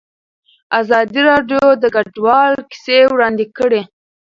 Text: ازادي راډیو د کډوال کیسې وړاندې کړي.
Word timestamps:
ازادي 0.79 1.21
راډیو 1.29 1.65
د 1.83 1.85
کډوال 1.95 2.53
کیسې 2.71 2.97
وړاندې 3.13 3.45
کړي. 3.57 3.81